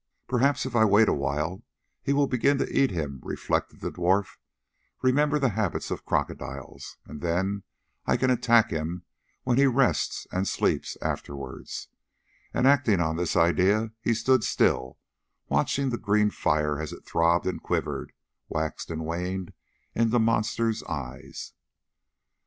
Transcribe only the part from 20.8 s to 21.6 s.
eyes.